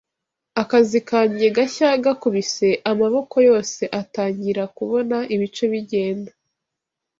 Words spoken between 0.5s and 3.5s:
Akazi kanjye gashya gakubise Amaboko